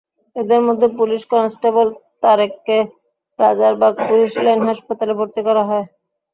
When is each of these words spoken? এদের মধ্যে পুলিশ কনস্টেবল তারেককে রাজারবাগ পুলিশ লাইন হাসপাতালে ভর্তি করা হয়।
এদের 0.35 0.61
মধ্যে 0.67 0.87
পুলিশ 0.99 1.21
কনস্টেবল 1.31 1.87
তারেককে 2.23 2.77
রাজারবাগ 3.39 3.93
পুলিশ 4.07 4.31
লাইন 4.43 4.59
হাসপাতালে 4.69 5.13
ভর্তি 5.19 5.41
করা 5.47 5.63
হয়। 5.69 5.85